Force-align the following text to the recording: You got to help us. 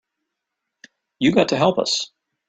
You 1.19 1.31
got 1.31 1.47
to 1.49 1.57
help 1.57 1.77
us. 1.77 2.09